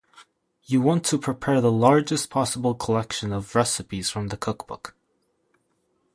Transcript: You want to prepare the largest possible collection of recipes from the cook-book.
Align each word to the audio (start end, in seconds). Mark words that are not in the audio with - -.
You 0.63 0.81
want 0.81 1.05
to 1.05 1.19
prepare 1.19 1.61
the 1.61 1.71
largest 1.71 2.31
possible 2.31 2.73
collection 2.73 3.31
of 3.31 3.53
recipes 3.53 4.09
from 4.09 4.29
the 4.29 4.35
cook-book. 4.37 4.95